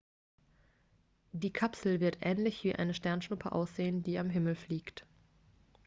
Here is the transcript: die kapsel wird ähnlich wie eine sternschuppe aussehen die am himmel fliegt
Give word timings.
die 1.31 1.53
kapsel 1.53 1.99
wird 1.99 2.17
ähnlich 2.21 2.63
wie 2.63 2.73
eine 2.73 2.95
sternschuppe 2.95 3.51
aussehen 3.51 4.01
die 4.01 4.17
am 4.17 4.31
himmel 4.31 4.55
fliegt 4.55 5.05